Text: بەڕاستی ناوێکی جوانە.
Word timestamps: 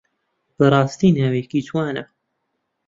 بەڕاستی 0.57 1.15
ناوێکی 1.17 1.61
جوانە. 1.67 2.03